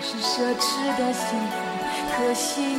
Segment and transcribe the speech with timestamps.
[0.00, 1.54] 是奢侈的幸福，
[2.16, 2.76] 可惜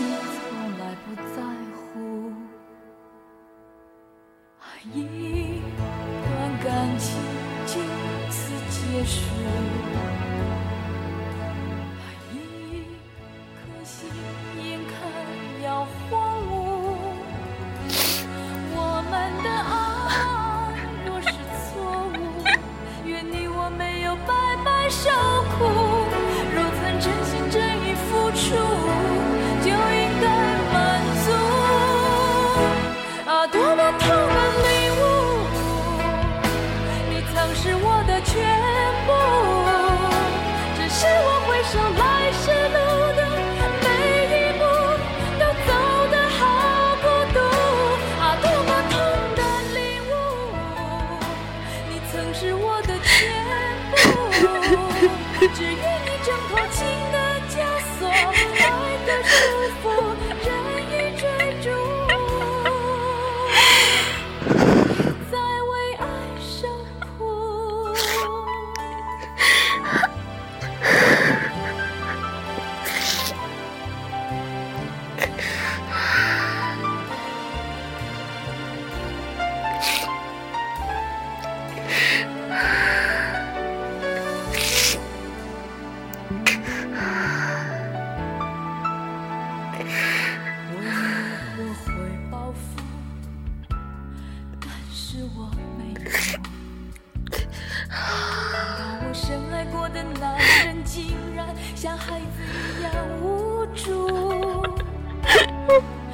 [99.97, 102.91] 的男人竟然像孩子一样
[103.22, 104.08] 无助，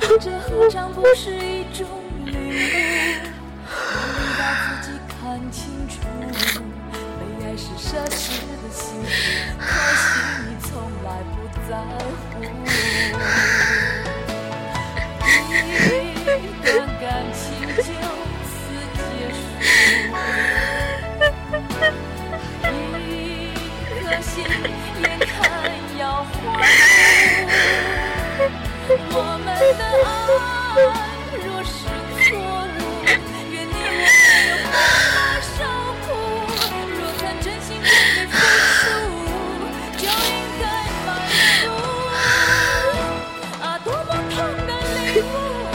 [0.20, 1.88] 这何尝不是一种
[2.26, 2.52] 领悟？
[3.94, 5.96] 让你把自己看清楚，
[7.20, 9.08] 被爱是奢侈的幸福，
[9.60, 10.04] 可惜
[10.48, 10.70] 你从
[11.04, 11.34] 来不
[11.70, 12.34] 在乎。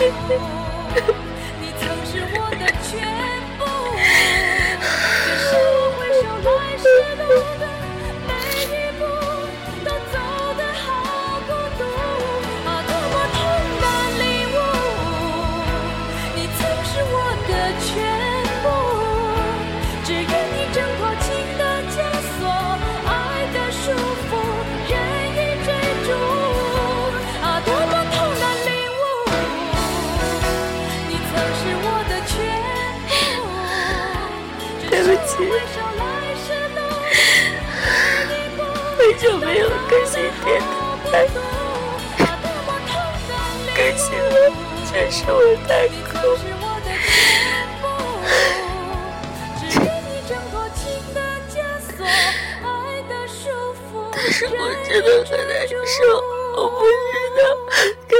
[0.00, 3.27] 你曾是我的全
[45.30, 46.22] 我太你苦曾。
[46.38, 47.08] 是我的全
[47.82, 47.84] 部，
[49.58, 50.80] 只愿你挣脱情
[51.14, 51.16] 的
[51.50, 51.52] 枷
[51.96, 52.00] 锁，
[52.64, 52.66] 爱
[53.08, 53.40] 的束
[53.75, 54.50] 缚，但是我
[54.88, 55.72] 真的很难受，
[56.56, 56.88] 我不知
[57.36, 57.40] 道
[58.08, 58.12] 该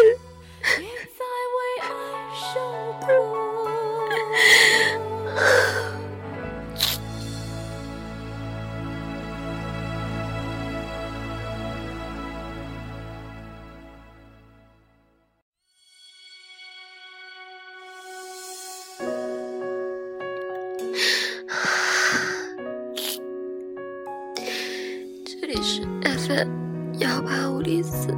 [26.99, 28.09] 幺八五零四，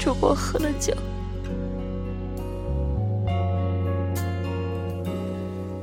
[0.00, 0.92] 主播喝了酒。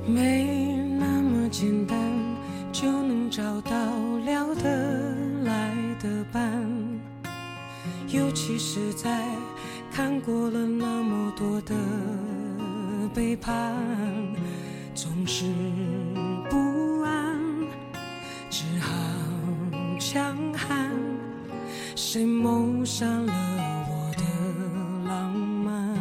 [0.06, 1.98] 没那么简单
[2.74, 3.72] 就能找到
[4.26, 5.16] 聊得
[5.46, 6.52] 来的伴，
[8.10, 9.24] 尤其是在
[9.94, 11.74] 看过了那么多的
[13.14, 13.74] 背叛，
[14.94, 15.46] 总是
[16.50, 17.40] 不安，
[18.50, 18.92] 只好
[19.98, 20.75] 强悍。
[22.16, 23.34] 谁谋杀了
[23.90, 24.24] 我的
[25.06, 25.94] 浪漫？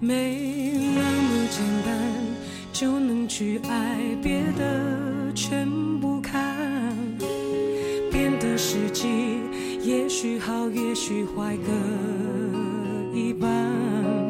[0.00, 1.92] 没那么简单
[2.72, 5.68] 就能去爱，别的全
[6.00, 6.56] 不看。
[8.10, 9.42] 变的时机，
[9.82, 11.70] 也许好，也许坏，各
[13.14, 14.29] 一半。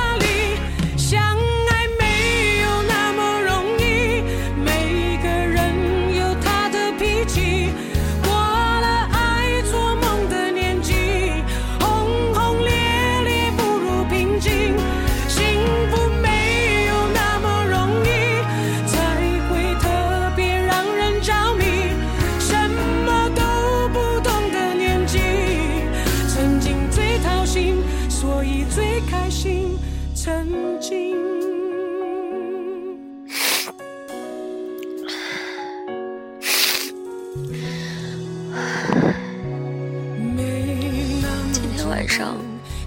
[42.21, 42.37] 上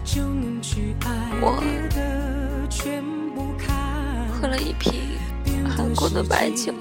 [0.05, 1.11] 就能去爱
[1.43, 3.03] 我别的全
[3.35, 4.93] 不看喝了一瓶
[5.77, 6.73] 韩国的白酒，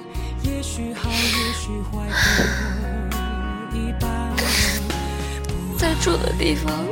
[0.43, 1.15] 也许好，也
[1.53, 2.07] 许坏
[3.09, 4.31] 各一半。
[5.79, 6.71] 在住的地方。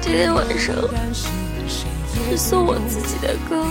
[0.00, 0.76] 今天晚上
[2.24, 3.64] 是送我自己的歌，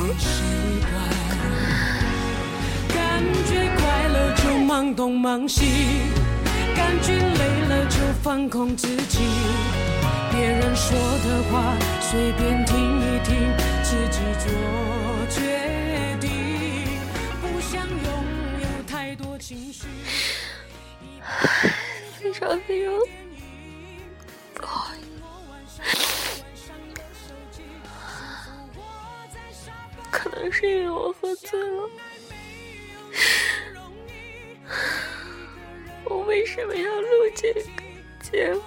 [4.77, 5.65] 忙东忙西，
[6.75, 9.21] 感觉累了就放空自己。
[10.31, 10.95] 别人说
[11.25, 13.35] 的话随便听一听，
[13.81, 14.45] 自己做
[15.31, 16.29] 决定。
[17.41, 18.07] 不想拥
[18.61, 19.87] 有太多情绪。
[22.19, 22.93] 非常非常
[24.53, 25.01] 不好意
[25.67, 25.81] 思，
[30.11, 31.89] 可能是因为我喝醉了。
[36.37, 37.61] 为什么要录这个
[38.21, 38.61] 节目？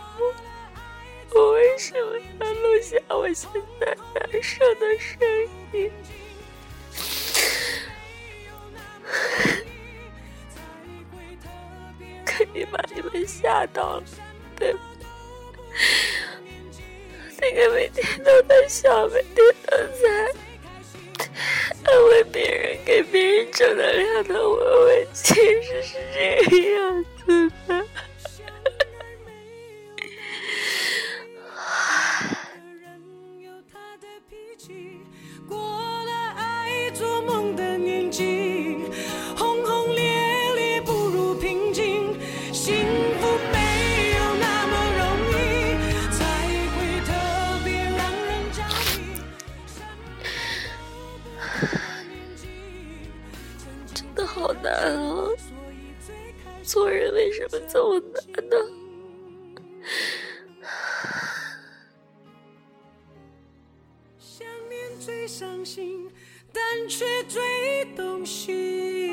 [1.33, 5.21] 我为什么要录下我现在难受的声
[5.73, 5.89] 音？
[12.25, 14.05] 肯定把你们吓到了，
[14.57, 14.81] 对吧？
[17.41, 20.35] 那个每天都在笑，每天都在
[21.85, 27.53] 安慰别人、给别人正能量的我，我其实是这个样子
[57.89, 58.57] 为什么这么难呢？
[64.19, 66.11] 想念最伤心，
[66.53, 69.10] 但却最动心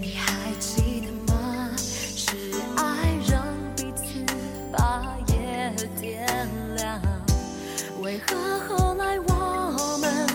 [0.00, 1.70] 你还记得吗？
[1.76, 2.36] 是
[2.76, 3.44] 爱让
[3.76, 4.24] 彼此
[4.72, 7.00] 把夜点亮。
[8.00, 10.26] 为何后来我们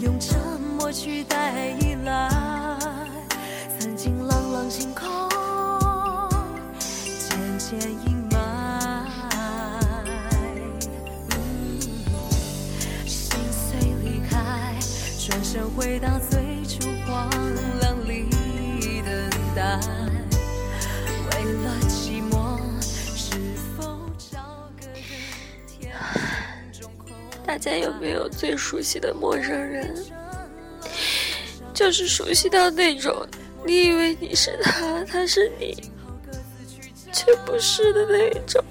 [0.00, 2.30] 用沉默取代依赖？
[3.78, 5.08] 曾经朗朗星空
[7.18, 8.36] 渐渐阴霾。
[13.06, 14.78] 心碎离开，
[15.18, 16.45] 转身回到最
[27.56, 29.96] 大家有没有最熟悉的陌生人？
[31.72, 33.26] 就是熟悉到那种，
[33.64, 35.74] 你以为你是他，他是你，
[37.10, 38.62] 却不是的那一种。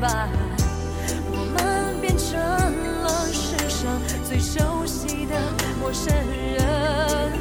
[0.00, 2.38] 我们变成
[3.02, 5.34] 了世上最熟悉的
[5.80, 7.32] 陌生人，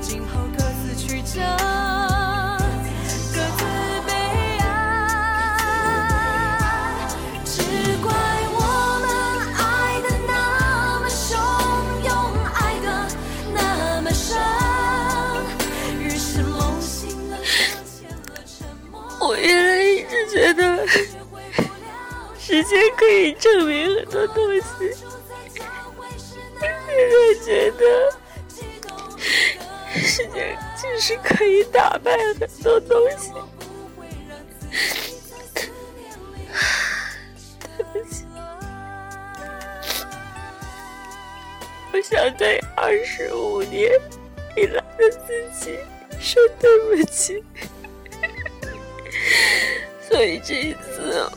[0.00, 1.40] 今后各自去找，
[3.34, 3.64] 各自
[4.06, 4.12] 悲
[4.60, 4.64] 哀。
[7.44, 7.62] 只
[8.00, 8.12] 怪
[8.54, 8.58] 我
[9.02, 9.08] 们
[9.56, 10.32] 爱的那
[11.00, 11.34] 么汹
[12.06, 12.14] 涌，
[12.54, 12.86] 爱的
[13.52, 13.58] 那
[14.02, 14.38] 么深，
[16.00, 17.42] 于是梦醒了，搁
[17.84, 19.18] 浅了，沉默了。
[19.20, 20.86] 我原来一直觉得
[22.48, 24.64] 时间可以证明很多东西，
[26.58, 28.10] 现在觉得
[29.94, 33.34] 时间其实可以打败很多东西。
[37.76, 38.24] 对不起，
[41.92, 43.92] 我想对二十五年
[44.56, 45.78] 以来的自己
[46.18, 47.44] 说对不起。
[50.08, 51.30] 所以这一次，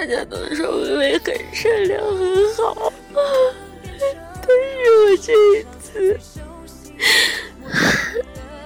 [0.00, 6.18] 大家都说微微很善良很好，但是我这一次，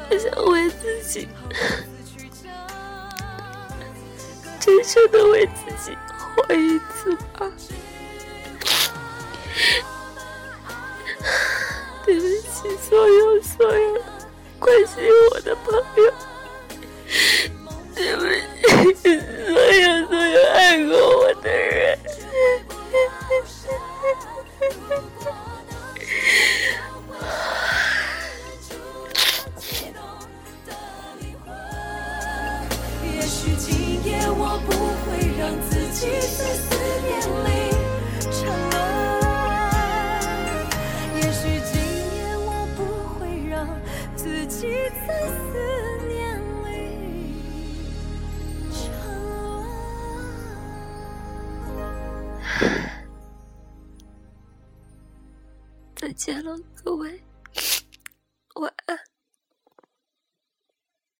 [0.09, 1.26] 我想为自己，
[4.61, 7.50] 真正的为自己活一次吧。
[12.07, 14.03] 对不起，所有所有
[14.61, 15.84] 关心我的朋